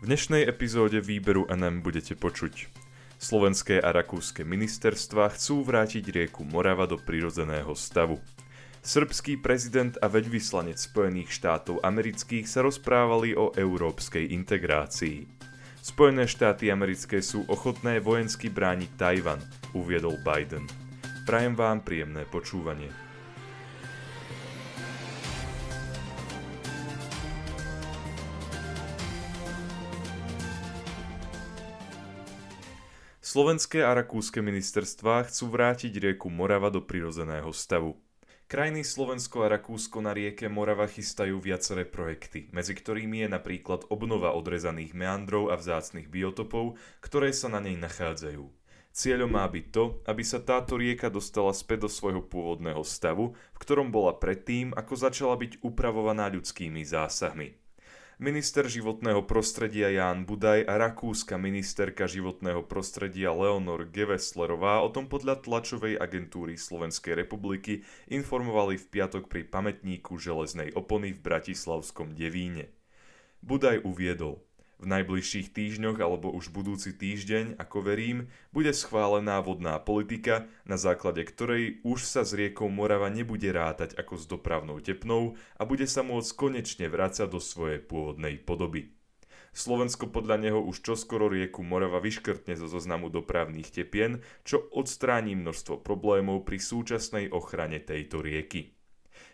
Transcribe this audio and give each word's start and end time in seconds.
V 0.00 0.08
dnešnej 0.08 0.48
epizóde 0.48 0.96
výberu 1.04 1.44
NM 1.52 1.84
budete 1.84 2.16
počuť. 2.16 2.72
Slovenské 3.20 3.84
a 3.84 3.92
rakúske 3.92 4.48
ministerstva 4.48 5.28
chcú 5.36 5.60
vrátiť 5.60 6.08
rieku 6.08 6.40
Morava 6.40 6.88
do 6.88 6.96
prirodzeného 6.96 7.76
stavu. 7.76 8.16
Srbský 8.80 9.44
prezident 9.44 9.92
a 10.00 10.08
veďvyslanec 10.08 10.80
Spojených 10.80 11.28
štátov 11.36 11.84
amerických 11.84 12.48
sa 12.48 12.64
rozprávali 12.64 13.36
o 13.36 13.52
európskej 13.52 14.32
integrácii. 14.40 15.28
Spojené 15.84 16.24
štáty 16.24 16.72
americké 16.72 17.20
sú 17.20 17.44
ochotné 17.52 18.00
vojensky 18.00 18.48
brániť 18.48 18.96
Tajvan, 18.96 19.44
uviedol 19.76 20.16
Biden. 20.24 20.64
Prajem 21.28 21.52
vám 21.52 21.84
príjemné 21.84 22.24
počúvanie. 22.24 22.88
Slovenské 33.30 33.86
a 33.86 33.94
rakúske 33.94 34.42
ministerstvá 34.42 35.30
chcú 35.30 35.54
vrátiť 35.54 36.02
rieku 36.02 36.26
Morava 36.26 36.66
do 36.66 36.82
prirodzeného 36.82 37.54
stavu. 37.54 37.94
Krajiny 38.50 38.82
Slovensko 38.82 39.46
a 39.46 39.54
Rakúsko 39.54 40.02
na 40.02 40.10
rieke 40.10 40.50
Morava 40.50 40.90
chystajú 40.90 41.38
viaceré 41.38 41.86
projekty, 41.86 42.50
medzi 42.50 42.74
ktorými 42.74 43.22
je 43.22 43.28
napríklad 43.30 43.86
obnova 43.86 44.34
odrezaných 44.34 44.98
meandrov 44.98 45.54
a 45.54 45.62
vzácnych 45.62 46.10
biotopov, 46.10 46.74
ktoré 46.98 47.30
sa 47.30 47.46
na 47.46 47.62
nej 47.62 47.78
nachádzajú. 47.78 48.50
Cieľom 48.90 49.30
má 49.30 49.46
byť 49.46 49.66
to, 49.70 50.02
aby 50.10 50.26
sa 50.26 50.42
táto 50.42 50.74
rieka 50.74 51.06
dostala 51.06 51.54
späť 51.54 51.86
do 51.86 51.90
svojho 51.94 52.26
pôvodného 52.26 52.82
stavu, 52.82 53.38
v 53.54 53.58
ktorom 53.62 53.94
bola 53.94 54.10
predtým, 54.10 54.74
ako 54.74 54.98
začala 54.98 55.38
byť 55.38 55.62
upravovaná 55.62 56.26
ľudskými 56.34 56.82
zásahmi 56.82 57.69
minister 58.20 58.68
životného 58.68 59.24
prostredia 59.24 59.88
Ján 59.88 60.28
Budaj 60.28 60.68
a 60.68 60.76
rakúska 60.76 61.40
ministerka 61.40 62.04
životného 62.04 62.68
prostredia 62.68 63.32
Leonor 63.32 63.88
Geveslerová 63.88 64.84
o 64.84 64.92
tom 64.92 65.08
podľa 65.08 65.40
tlačovej 65.40 65.96
agentúry 65.96 66.60
Slovenskej 66.60 67.16
republiky 67.16 67.80
informovali 68.12 68.76
v 68.76 68.86
piatok 68.92 69.24
pri 69.24 69.48
pamätníku 69.48 70.20
železnej 70.20 70.76
opony 70.76 71.16
v 71.16 71.24
Bratislavskom 71.24 72.12
Devíne. 72.12 72.68
Budaj 73.40 73.88
uviedol– 73.88 74.44
v 74.80 74.86
najbližších 74.88 75.52
týždňoch 75.52 76.00
alebo 76.00 76.32
už 76.32 76.48
budúci 76.50 76.96
týždeň, 76.96 77.60
ako 77.60 77.84
verím, 77.84 78.32
bude 78.50 78.72
schválená 78.72 79.38
vodná 79.44 79.76
politika, 79.76 80.48
na 80.64 80.80
základe 80.80 81.20
ktorej 81.28 81.84
už 81.84 82.00
sa 82.02 82.24
s 82.24 82.32
riekou 82.32 82.72
Morava 82.72 83.12
nebude 83.12 83.52
rátať 83.52 83.94
ako 84.00 84.14
s 84.16 84.24
dopravnou 84.24 84.80
tepnou 84.80 85.36
a 85.60 85.62
bude 85.68 85.84
sa 85.84 86.00
môcť 86.00 86.30
konečne 86.32 86.88
vrácať 86.88 87.28
do 87.28 87.38
svojej 87.38 87.84
pôvodnej 87.84 88.40
podoby. 88.40 88.96
Slovensko 89.50 90.06
podľa 90.08 90.40
neho 90.40 90.60
už 90.62 90.80
čoskoro 90.80 91.28
rieku 91.28 91.60
Morava 91.66 91.98
vyškrtne 91.98 92.54
zo 92.54 92.70
zoznamu 92.70 93.10
dopravných 93.10 93.68
tepien, 93.68 94.22
čo 94.46 94.62
odstráni 94.72 95.34
množstvo 95.34 95.82
problémov 95.82 96.46
pri 96.46 96.62
súčasnej 96.62 97.34
ochrane 97.34 97.82
tejto 97.82 98.22
rieky. 98.22 98.79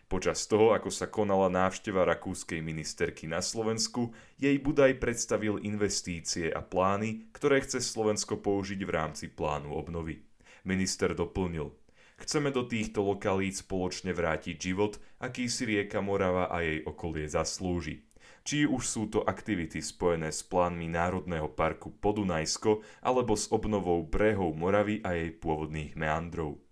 Počas 0.06 0.46
toho, 0.46 0.70
ako 0.70 0.86
sa 0.86 1.10
konala 1.10 1.50
návšteva 1.50 2.06
rakúskej 2.06 2.62
ministerky 2.62 3.26
na 3.26 3.42
Slovensku, 3.42 4.14
jej 4.38 4.54
Budaj 4.54 5.02
predstavil 5.02 5.58
investície 5.66 6.46
a 6.46 6.62
plány, 6.62 7.26
ktoré 7.34 7.58
chce 7.66 7.82
Slovensko 7.82 8.38
použiť 8.38 8.86
v 8.86 8.90
rámci 8.94 9.26
plánu 9.26 9.74
obnovy. 9.74 10.22
Minister 10.62 11.10
doplnil, 11.10 11.74
chceme 12.22 12.54
do 12.54 12.62
týchto 12.62 13.02
lokalít 13.02 13.58
spoločne 13.58 14.14
vrátiť 14.14 14.54
život, 14.54 14.94
aký 15.18 15.50
si 15.50 15.66
rieka 15.66 15.98
Morava 15.98 16.54
a 16.54 16.62
jej 16.62 16.86
okolie 16.86 17.26
zaslúži. 17.26 18.06
Či 18.46 18.62
už 18.62 18.86
sú 18.86 19.10
to 19.10 19.26
aktivity 19.26 19.82
spojené 19.82 20.30
s 20.30 20.46
plánmi 20.46 20.86
Národného 20.86 21.50
parku 21.50 21.90
Podunajsko 21.90 22.78
alebo 23.02 23.34
s 23.34 23.50
obnovou 23.50 24.06
brehov 24.06 24.54
Moravy 24.54 25.02
a 25.02 25.18
jej 25.18 25.34
pôvodných 25.34 25.98
meandrov. 25.98 26.62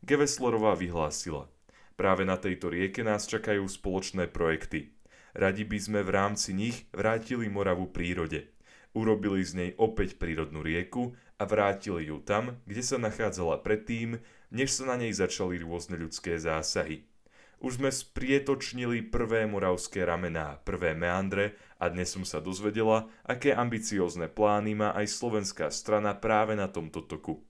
Geveslerová 0.00 0.72
vyhlásila– 0.80 1.52
Práve 1.94 2.26
na 2.26 2.34
tejto 2.34 2.74
rieke 2.74 3.06
nás 3.06 3.30
čakajú 3.30 3.62
spoločné 3.70 4.26
projekty. 4.26 4.94
Radi 5.34 5.62
by 5.62 5.78
sme 5.78 6.00
v 6.02 6.10
rámci 6.10 6.50
nich 6.50 6.90
vrátili 6.90 7.46
Moravu 7.46 7.90
prírode. 7.90 8.50
Urobili 8.94 9.42
z 9.42 9.52
nej 9.54 9.70
opäť 9.78 10.18
prírodnú 10.18 10.62
rieku 10.62 11.14
a 11.38 11.46
vrátili 11.46 12.10
ju 12.10 12.22
tam, 12.22 12.58
kde 12.66 12.82
sa 12.82 12.98
nachádzala 12.98 13.62
predtým, 13.62 14.22
než 14.54 14.74
sa 14.74 14.90
na 14.90 14.96
nej 14.98 15.10
začali 15.10 15.58
rôzne 15.62 15.98
ľudské 15.98 16.38
zásahy. 16.38 17.06
Už 17.62 17.78
sme 17.78 17.90
sprietočnili 17.90 19.08
prvé 19.10 19.46
moravské 19.46 20.02
ramená, 20.02 20.58
prvé 20.66 20.98
meandre 20.98 21.54
a 21.78 21.90
dnes 21.90 22.10
som 22.10 22.26
sa 22.26 22.42
dozvedela, 22.42 23.06
aké 23.22 23.54
ambiciózne 23.54 24.30
plány 24.30 24.74
má 24.74 24.90
aj 24.94 25.10
slovenská 25.10 25.70
strana 25.70 26.14
práve 26.14 26.58
na 26.58 26.66
tomto 26.66 27.06
toku. 27.06 27.42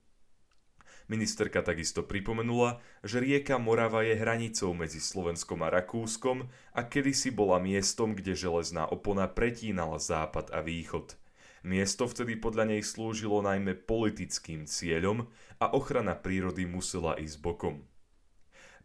Ministerka 1.05 1.61
takisto 1.61 2.01
pripomenula, 2.01 2.81
že 3.05 3.21
rieka 3.21 3.61
Morava 3.61 4.01
je 4.01 4.17
hranicou 4.17 4.73
medzi 4.73 5.05
Slovenskom 5.05 5.61
a 5.61 5.69
Rakúskom 5.69 6.49
a 6.73 6.81
kedysi 6.81 7.29
bola 7.29 7.61
miestom, 7.61 8.17
kde 8.17 8.33
železná 8.33 8.89
opona 8.89 9.29
pretínala 9.29 10.01
západ 10.01 10.49
a 10.57 10.65
východ. 10.65 11.21
Miesto 11.61 12.09
vtedy 12.09 12.41
podľa 12.41 12.73
nej 12.73 12.81
slúžilo 12.81 13.45
najmä 13.45 13.77
politickým 13.85 14.65
cieľom 14.65 15.29
a 15.61 15.73
ochrana 15.77 16.17
prírody 16.17 16.65
musela 16.65 17.17
ísť 17.21 17.37
bokom. 17.41 17.85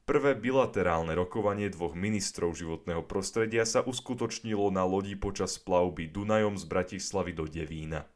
Prvé 0.04 0.36
bilaterálne 0.36 1.16
rokovanie 1.16 1.72
dvoch 1.72 1.96
ministrov 1.96 2.52
životného 2.58 3.06
prostredia 3.08 3.64
sa 3.64 3.80
uskutočnilo 3.80 4.74
na 4.76 4.84
lodi 4.84 5.16
počas 5.16 5.56
plavby 5.56 6.12
Dunajom 6.12 6.60
z 6.60 6.66
Bratislavy 6.68 7.32
do 7.32 7.48
Devína. 7.48 8.10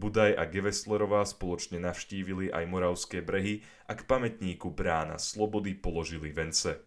Budaj 0.00 0.32
a 0.32 0.48
Geveslerová 0.48 1.28
spoločne 1.28 1.76
navštívili 1.76 2.48
aj 2.48 2.64
Moravské 2.64 3.20
brehy 3.20 3.60
a 3.84 3.92
k 3.92 4.08
pamätníku 4.08 4.72
brána 4.72 5.20
Slobody 5.20 5.76
položili 5.76 6.32
vence. 6.32 6.80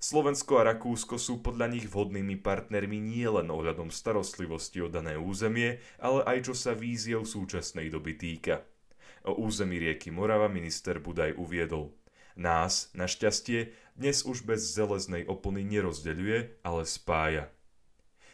Slovensko 0.00 0.64
a 0.64 0.72
Rakúsko 0.72 1.20
sú 1.20 1.44
podľa 1.44 1.76
nich 1.76 1.84
vhodnými 1.92 2.40
partnermi 2.40 2.96
nielen 2.96 3.52
ohľadom 3.52 3.92
starostlivosti 3.92 4.80
o 4.80 4.88
dané 4.88 5.20
územie, 5.20 5.84
ale 6.00 6.24
aj 6.24 6.48
čo 6.48 6.54
sa 6.56 6.72
víziev 6.72 7.28
súčasnej 7.28 7.92
doby 7.92 8.16
týka. 8.16 8.64
O 9.28 9.36
území 9.36 9.76
rieky 9.76 10.08
Morava 10.08 10.48
minister 10.48 11.04
Budaj 11.04 11.36
uviedol. 11.36 11.92
Nás, 12.32 12.88
našťastie, 12.96 13.76
dnes 13.92 14.24
už 14.24 14.48
bez 14.48 14.72
železnej 14.72 15.28
opony 15.28 15.68
nerozdeľuje, 15.68 16.64
ale 16.64 16.88
spája. 16.88 17.52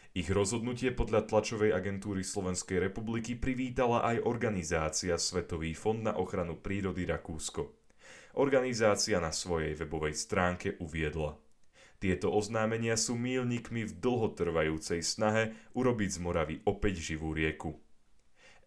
Ich 0.09 0.25
rozhodnutie 0.33 0.89
podľa 0.89 1.29
tlačovej 1.29 1.69
agentúry 1.69 2.25
Slovenskej 2.25 2.89
republiky 2.89 3.37
privítala 3.37 4.01
aj 4.01 4.25
organizácia 4.25 5.13
Svetový 5.21 5.77
fond 5.77 6.01
na 6.01 6.17
ochranu 6.17 6.57
prírody 6.57 7.05
Rakúsko. 7.05 7.77
Organizácia 8.41 9.21
na 9.21 9.29
svojej 9.29 9.77
webovej 9.77 10.17
stránke 10.17 10.81
uviedla. 10.81 11.37
Tieto 12.01 12.33
oznámenia 12.33 12.97
sú 12.97 13.13
mílnikmi 13.19 13.85
v 13.85 13.93
dlhotrvajúcej 14.01 15.05
snahe 15.05 15.53
urobiť 15.77 16.09
z 16.09 16.19
Moravy 16.23 16.55
opäť 16.65 17.05
živú 17.05 17.37
rieku. 17.37 17.77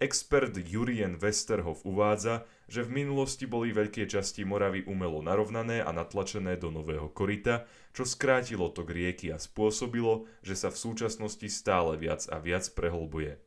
Expert 0.02 0.58
Jurien 0.58 1.14
Westerhoff 1.14 1.86
uvádza, 1.86 2.42
že 2.66 2.82
v 2.82 3.06
minulosti 3.06 3.46
boli 3.46 3.70
veľké 3.70 4.10
časti 4.10 4.42
Moravy 4.42 4.82
umelo 4.90 5.22
narovnané 5.22 5.78
a 5.78 5.94
natlačené 5.94 6.58
do 6.58 6.74
nového 6.74 7.06
korita, 7.14 7.70
čo 7.94 8.02
skrátilo 8.02 8.66
tok 8.74 8.91
rieky 8.91 9.30
a 9.30 9.38
spôsobilo, 9.38 10.26
že 10.42 10.58
sa 10.58 10.74
v 10.74 10.80
súčasnosti 10.82 11.46
stále 11.46 11.94
viac 12.02 12.26
a 12.34 12.42
viac 12.42 12.66
prehlbuje. 12.74 13.38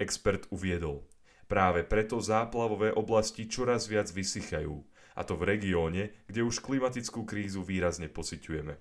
Expert 0.00 0.48
uviedol, 0.48 1.04
práve 1.44 1.84
preto 1.84 2.16
záplavové 2.24 2.88
oblasti 2.96 3.44
čoraz 3.44 3.84
viac 3.84 4.08
vysychajú, 4.08 4.80
a 5.12 5.20
to 5.28 5.36
v 5.36 5.44
regióne, 5.44 6.08
kde 6.24 6.40
už 6.40 6.64
klimatickú 6.64 7.28
krízu 7.28 7.60
výrazne 7.60 8.08
pociťujeme. 8.08 8.80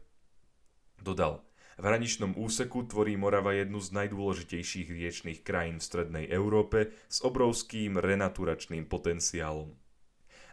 Dodal, 1.04 1.44
v 1.78 1.84
hraničnom 1.84 2.36
úseku 2.36 2.90
tvorí 2.90 3.16
Morava 3.16 3.56
jednu 3.56 3.80
z 3.80 3.96
najdôležitejších 3.96 4.88
riečných 4.92 5.40
krajín 5.46 5.80
v 5.80 5.88
strednej 5.88 6.26
Európe 6.28 6.92
s 7.08 7.24
obrovským 7.24 8.00
renaturačným 8.00 8.90
potenciálom. 8.90 9.72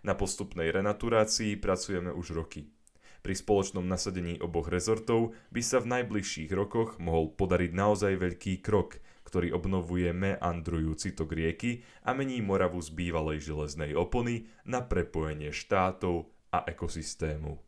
Na 0.07 0.15
postupnej 0.15 0.71
renaturácii 0.71 1.59
pracujeme 1.59 2.15
už 2.15 2.39
roky. 2.39 2.71
Pri 3.19 3.35
spoločnom 3.35 3.83
nasadení 3.83 4.39
oboch 4.39 4.71
rezortov 4.71 5.35
by 5.51 5.59
sa 5.59 5.83
v 5.83 5.91
najbližších 5.91 6.55
rokoch 6.55 7.03
mohol 7.03 7.35
podariť 7.35 7.75
naozaj 7.75 8.15
veľký 8.15 8.63
krok, 8.63 9.03
ktorý 9.27 9.53
obnovuje 9.53 10.15
meandrujúci 10.15 11.13
tok 11.19 11.35
rieky 11.35 11.85
a 12.07 12.15
mení 12.15 12.41
Moravu 12.41 12.81
z 12.81 12.95
bývalej 12.95 13.45
železnej 13.45 13.93
opony 13.93 14.49
na 14.65 14.81
prepojenie 14.81 15.53
štátov 15.53 16.31
a 16.55 16.65
ekosystému. 16.65 17.68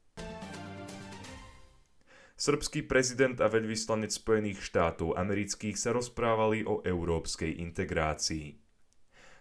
Srbský 2.40 2.88
prezident 2.88 3.36
a 3.44 3.52
veľvyslanec 3.52 4.16
Spojených 4.16 4.64
štátov 4.64 5.12
amerických 5.12 5.76
sa 5.76 5.92
rozprávali 5.92 6.64
o 6.64 6.80
európskej 6.80 7.60
integrácii. 7.60 8.56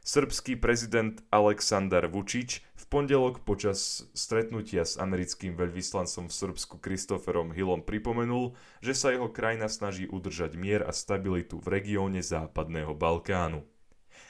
Srbský 0.04 0.60
prezident 0.60 1.24
Aleksandar 1.32 2.12
Vučić 2.12 2.60
v 2.60 2.84
pondelok 2.92 3.48
počas 3.48 4.04
stretnutia 4.12 4.84
s 4.84 5.00
americkým 5.00 5.56
veľvyslancom 5.56 6.28
v 6.28 6.34
Srbsku 6.44 6.84
Christopherom 6.84 7.56
Hillom 7.56 7.88
pripomenul, 7.88 8.60
že 8.84 8.92
sa 8.92 9.16
jeho 9.16 9.32
krajina 9.32 9.72
snaží 9.72 10.04
udržať 10.04 10.60
mier 10.60 10.84
a 10.84 10.92
stabilitu 10.92 11.64
v 11.64 11.80
regióne 11.80 12.20
Západného 12.20 13.00
Balkánu. 13.00 13.64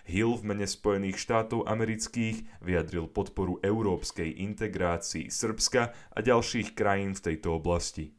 Hill 0.05 0.37
v 0.37 0.45
mene 0.45 0.69
Spojených 0.69 1.17
štátov 1.17 1.65
amerických 1.65 2.61
vyjadril 2.61 3.09
podporu 3.09 3.57
európskej 3.65 4.45
integrácii 4.45 5.33
Srbska 5.33 5.81
a 5.89 6.19
ďalších 6.21 6.77
krajín 6.77 7.17
v 7.17 7.33
tejto 7.33 7.57
oblasti. 7.57 8.18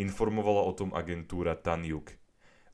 Informovala 0.00 0.64
o 0.64 0.72
tom 0.72 0.96
agentúra 0.96 1.52
Tanjuk. 1.60 2.16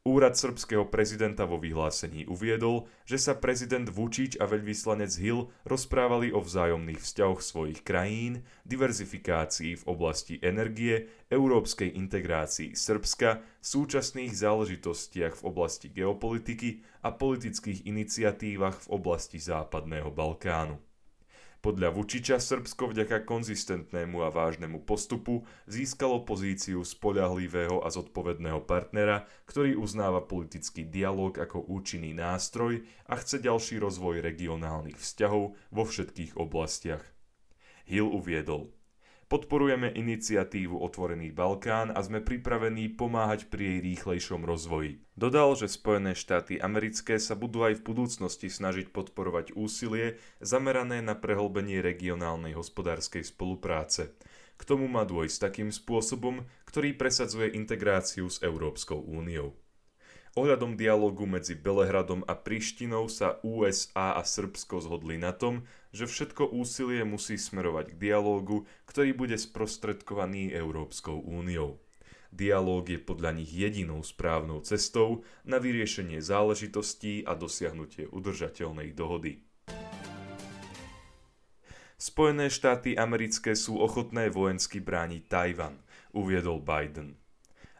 Úrad 0.07 0.39
srbského 0.39 0.87
prezidenta 0.87 1.43
vo 1.43 1.59
vyhlásení 1.59 2.31
uviedol, 2.31 2.87
že 3.03 3.19
sa 3.19 3.35
prezident 3.35 3.91
Vučić 3.91 4.39
a 4.39 4.47
veľvyslanec 4.47 5.11
Hill 5.19 5.51
rozprávali 5.67 6.31
o 6.31 6.39
vzájomných 6.39 7.03
vzťahoch 7.03 7.43
svojich 7.43 7.83
krajín, 7.83 8.47
diverzifikácii 8.63 9.83
v 9.83 9.85
oblasti 9.91 10.39
energie, 10.39 11.11
európskej 11.27 11.99
integrácii 11.99 12.79
Srbska, 12.79 13.43
súčasných 13.59 14.31
záležitostiach 14.31 15.43
v 15.43 15.47
oblasti 15.51 15.91
geopolitiky 15.91 16.87
a 17.03 17.11
politických 17.11 17.91
iniciatívach 17.91 18.87
v 18.87 18.89
oblasti 18.95 19.43
Západného 19.43 20.15
Balkánu. 20.15 20.79
Podľa 21.67 21.91
Vučiča 21.91 22.39
Srbsko 22.39 22.95
vďaka 22.95 23.27
konzistentnému 23.27 24.23
a 24.23 24.31
vážnemu 24.31 24.87
postupu 24.87 25.43
získalo 25.67 26.23
pozíciu 26.23 26.87
spoľahlivého 26.87 27.83
a 27.83 27.91
zodpovedného 27.91 28.63
partnera, 28.63 29.27
ktorý 29.51 29.75
uznáva 29.75 30.23
politický 30.23 30.87
dialog 30.87 31.35
ako 31.35 31.67
účinný 31.67 32.15
nástroj 32.15 32.87
a 33.11 33.19
chce 33.19 33.43
ďalší 33.43 33.83
rozvoj 33.83 34.23
regionálnych 34.23 34.95
vzťahov 34.95 35.59
vo 35.59 35.83
všetkých 35.83 36.39
oblastiach. 36.39 37.03
Hill 37.83 38.15
uviedol– 38.15 38.71
Podporujeme 39.27 39.91
iniciatívu 39.91 40.79
Otvorený 40.79 41.35
Balkán 41.35 41.91
a 41.91 41.99
sme 41.99 42.23
pripravení 42.23 42.95
pomáhať 42.95 43.51
pri 43.51 43.75
jej 43.75 43.79
rýchlejšom 43.83 44.47
rozvoji. 44.47 45.03
Dodal, 45.19 45.59
že 45.59 45.67
Spojené 45.67 46.15
štáty 46.15 46.63
americké 46.63 47.19
sa 47.19 47.35
budú 47.35 47.67
aj 47.67 47.83
v 47.83 47.87
budúcnosti 47.91 48.47
snažiť 48.47 48.95
podporovať 48.95 49.59
úsilie 49.59 50.23
zamerané 50.39 51.03
na 51.03 51.19
prehlbenie 51.19 51.83
regionálnej 51.83 52.55
hospodárskej 52.55 53.27
spolupráce. 53.27 54.15
K 54.55 54.63
tomu 54.63 54.87
má 54.87 55.03
dôjsť 55.03 55.51
takým 55.51 55.75
spôsobom, 55.75 56.47
ktorý 56.71 56.95
presadzuje 56.95 57.59
integráciu 57.59 58.31
s 58.31 58.39
Európskou 58.47 59.03
úniou. 59.11 59.59
Ohľadom 60.37 60.77
dialogu 60.77 61.25
medzi 61.25 61.57
Belehradom 61.57 62.21
a 62.29 62.37
Prištinou 62.37 63.09
sa 63.09 63.41
USA 63.41 64.21
a 64.21 64.23
Srbsko 64.23 64.85
zhodli 64.85 65.17
na 65.17 65.33
tom, 65.33 65.65
že 65.97 66.05
všetko 66.05 66.53
úsilie 66.53 67.09
musí 67.09 67.41
smerovať 67.41 67.97
k 67.97 68.13
dialógu, 68.13 68.69
ktorý 68.85 69.17
bude 69.17 69.41
sprostredkovaný 69.41 70.53
Európskou 70.53 71.25
úniou. 71.25 71.81
Dialóg 72.37 72.93
je 72.93 73.01
podľa 73.01 73.33
nich 73.33 73.49
jedinou 73.49 74.05
správnou 74.05 74.61
cestou 74.61 75.25
na 75.49 75.57
vyriešenie 75.57 76.21
záležitostí 76.21 77.25
a 77.25 77.33
dosiahnutie 77.33 78.05
udržateľnej 78.13 78.93
dohody. 78.93 79.41
Spojené 81.97 82.53
štáty 82.53 82.93
americké 82.93 83.57
sú 83.57 83.81
ochotné 83.81 84.29
vojensky 84.29 84.85
brániť 84.85 85.23
Tajvan, 85.33 85.81
uviedol 86.13 86.61
Biden. 86.61 87.17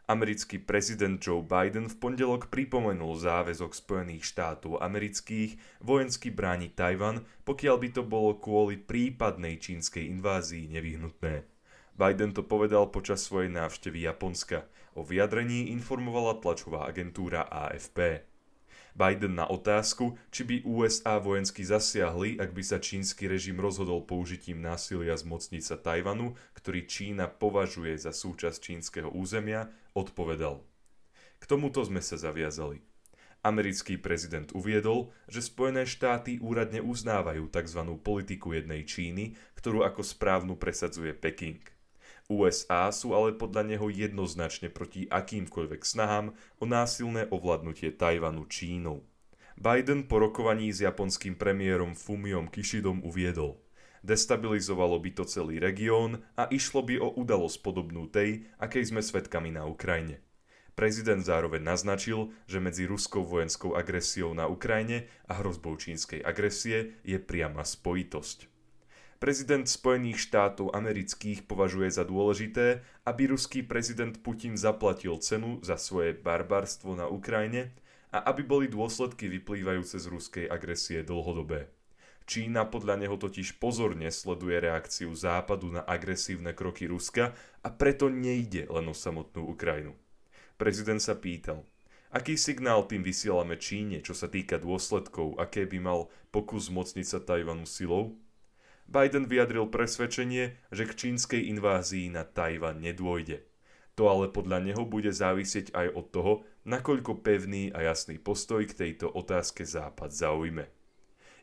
Americký 0.07 0.55
prezident 0.63 1.19
Joe 1.19 1.43
Biden 1.43 1.91
v 1.91 1.99
pondelok 1.99 2.47
pripomenul 2.47 3.19
záväzok 3.19 3.75
Spojených 3.75 4.23
štátov 4.23 4.79
amerických 4.79 5.83
vojensky 5.83 6.31
brániť 6.31 6.71
Tajvan, 6.79 7.27
pokiaľ 7.43 7.75
by 7.75 7.89
to 7.91 8.07
bolo 8.07 8.39
kvôli 8.39 8.79
prípadnej 8.79 9.59
čínskej 9.59 10.07
invázii 10.07 10.71
nevyhnutné. 10.71 11.43
Biden 11.99 12.31
to 12.31 12.39
povedal 12.47 12.87
počas 12.87 13.27
svojej 13.27 13.51
návštevy 13.51 14.07
Japonska. 14.07 14.63
O 14.95 15.03
vyjadrení 15.03 15.75
informovala 15.75 16.39
tlačová 16.39 16.87
agentúra 16.87 17.43
AFP. 17.43 18.26
Biden 18.97 19.37
na 19.37 19.45
otázku, 19.45 20.17
či 20.33 20.41
by 20.41 20.55
USA 20.65 21.21
vojensky 21.21 21.61
zasiahli, 21.61 22.41
ak 22.41 22.49
by 22.49 22.63
sa 22.65 22.81
čínsky 22.81 23.29
režim 23.29 23.61
rozhodol 23.61 24.01
použitím 24.01 24.65
násilia 24.65 25.13
zmocniť 25.13 25.61
sa 25.61 25.77
Tajvanu, 25.77 26.33
ktorý 26.57 26.89
Čína 26.89 27.29
považuje 27.29 27.93
za 27.93 28.09
súčasť 28.09 28.57
čínskeho 28.57 29.13
územia, 29.13 29.69
odpovedal. 29.93 30.65
K 31.37 31.43
tomuto 31.45 31.85
sme 31.85 32.01
sa 32.01 32.17
zaviazali. 32.17 32.81
Americký 33.45 34.01
prezident 34.01 34.49
uviedol, 34.57 35.13
že 35.29 35.45
Spojené 35.45 35.85
štáty 35.85 36.41
úradne 36.41 36.81
uznávajú 36.81 37.53
tzv. 37.53 37.81
politiku 38.01 38.57
jednej 38.57 38.81
Číny, 38.81 39.37
ktorú 39.53 39.85
ako 39.85 40.01
správnu 40.01 40.57
presadzuje 40.57 41.13
Peking. 41.13 41.76
USA 42.27 42.91
sú 42.91 43.15
ale 43.15 43.35
podľa 43.35 43.75
neho 43.75 43.87
jednoznačne 43.87 44.67
proti 44.67 45.07
akýmkoľvek 45.07 45.81
snahám 45.83 46.35
o 46.59 46.65
násilné 46.67 47.31
ovládnutie 47.31 47.95
Tajvanu 47.95 48.47
Čínou. 48.51 49.07
Biden 49.57 50.05
po 50.05 50.19
rokovaní 50.21 50.69
s 50.69 50.83
japonským 50.83 51.39
premiérom 51.39 51.95
Fumiom 51.95 52.51
Kishidom 52.51 53.01
uviedol– 53.01 53.57
destabilizovalo 54.07 55.03
by 55.03 55.11
to 55.11 55.23
celý 55.27 55.59
región 55.59 56.23
a 56.39 56.47
išlo 56.47 56.79
by 56.85 56.95
o 57.01 57.11
udalosť 57.19 57.57
podobnú 57.59 58.07
tej, 58.07 58.47
akej 58.55 58.95
sme 58.95 59.03
svedkami 59.03 59.51
na 59.51 59.67
Ukrajine. 59.67 60.23
Prezident 60.77 61.25
zároveň 61.25 61.65
naznačil, 61.65 62.31
že 62.45 62.61
medzi 62.61 62.85
ruskou 62.85 63.25
vojenskou 63.25 63.73
agresiou 63.73 64.31
na 64.37 64.45
Ukrajine 64.45 65.09
a 65.25 65.41
hrozbou 65.41 65.73
čínskej 65.73 66.21
agresie 66.21 67.01
je 67.01 67.17
priama 67.17 67.65
spojitosť. 67.65 68.56
Prezident 69.17 69.65
Spojených 69.65 70.29
štátov 70.29 70.77
amerických 70.77 71.49
považuje 71.49 71.89
za 71.89 72.05
dôležité, 72.05 72.85
aby 73.01 73.33
ruský 73.33 73.65
prezident 73.65 74.13
Putin 74.21 74.53
zaplatil 74.53 75.17
cenu 75.17 75.57
za 75.65 75.73
svoje 75.73 76.13
barbarstvo 76.13 76.93
na 76.93 77.09
Ukrajine 77.09 77.73
a 78.13 78.29
aby 78.29 78.45
boli 78.45 78.65
dôsledky 78.69 79.25
vyplývajúce 79.25 79.97
z 79.97 80.05
ruskej 80.05 80.45
agresie 80.45 81.01
dlhodobé. 81.01 81.65
Čína 82.29 82.69
podľa 82.69 83.01
neho 83.01 83.17
totiž 83.17 83.57
pozorne 83.57 84.13
sleduje 84.13 84.61
reakciu 84.61 85.09
Západu 85.17 85.73
na 85.73 85.81
agresívne 85.81 86.53
kroky 86.53 86.85
Ruska 86.85 87.33
a 87.65 87.73
preto 87.73 88.13
nejde 88.13 88.69
len 88.69 88.85
o 88.85 88.93
samotnú 88.93 89.49
Ukrajinu. 89.49 89.97
Prezident 90.61 91.01
sa 91.01 91.17
pýtal, 91.17 91.65
aký 92.13 92.37
signál 92.37 92.85
tým 92.85 93.01
vysielame 93.01 93.57
Číne, 93.57 94.05
čo 94.05 94.13
sa 94.13 94.29
týka 94.29 94.61
dôsledkov, 94.61 95.41
aké 95.41 95.65
by 95.65 95.79
mal 95.81 95.99
pokus 96.29 96.69
zmocniť 96.69 97.05
sa 97.09 97.17
Tajvanu 97.17 97.65
silou? 97.65 98.13
Biden 98.87 99.27
vyjadril 99.27 99.67
presvedčenie, 99.67 100.55
že 100.71 100.83
k 100.87 100.95
čínskej 100.95 101.51
invázii 101.51 102.07
na 102.07 102.23
Tajvan 102.23 102.79
nedôjde. 102.79 103.43
To 103.99 104.07
ale 104.07 104.31
podľa 104.31 104.63
neho 104.63 104.87
bude 104.87 105.11
závisieť 105.11 105.75
aj 105.75 105.87
od 105.91 106.05
toho, 106.13 106.33
nakoľko 106.63 107.19
pevný 107.19 107.73
a 107.75 107.83
jasný 107.83 108.15
postoj 108.21 108.63
k 108.63 108.77
tejto 108.77 109.11
otázke 109.11 109.67
Západ 109.67 110.13
zaujme. 110.15 110.71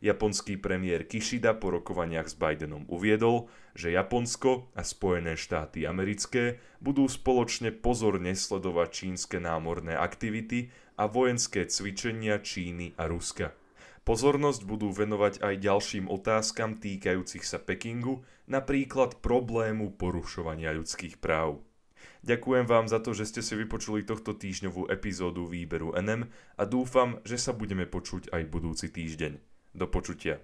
Japonský 0.04 0.60
premiér 0.60 1.08
Kishida 1.08 1.56
po 1.56 1.72
rokovaniach 1.72 2.28
s 2.28 2.36
Bidenom 2.36 2.84
uviedol, 2.92 3.48
že 3.72 3.96
Japonsko 3.96 4.68
a 4.76 4.84
Spojené 4.84 5.32
štáty 5.32 5.88
americké 5.88 6.60
budú 6.84 7.08
spoločne 7.08 7.72
pozorne 7.72 8.36
sledovať 8.36 8.88
čínske 8.92 9.40
námorné 9.40 9.96
aktivity 9.96 10.68
a 11.00 11.08
vojenské 11.08 11.64
cvičenia 11.64 12.36
Číny 12.38 12.92
a 13.00 13.08
Ruska. 13.08 13.56
Pozornosť 14.04 14.68
budú 14.68 14.92
venovať 14.92 15.40
aj 15.40 15.54
ďalším 15.64 16.12
otázkam 16.12 16.76
týkajúcich 16.76 17.40
sa 17.40 17.56
Pekingu, 17.56 18.20
napríklad 18.44 19.24
problému 19.24 19.96
porušovania 19.96 20.76
ľudských 20.76 21.16
práv. 21.24 21.64
Ďakujem 22.20 22.68
vám 22.68 22.84
za 22.84 23.00
to, 23.00 23.16
že 23.16 23.28
ste 23.32 23.40
si 23.40 23.56
vypočuli 23.56 24.04
tohto 24.04 24.36
týždňovú 24.36 24.92
epizódu 24.92 25.48
výberu 25.48 25.96
NM 25.96 26.28
a 26.56 26.62
dúfam, 26.68 27.20
že 27.24 27.40
sa 27.40 27.56
budeme 27.56 27.88
počuť 27.88 28.28
aj 28.28 28.42
budúci 28.48 28.92
týždeň. 28.92 29.40
Do 29.72 29.88
počutia. 29.88 30.40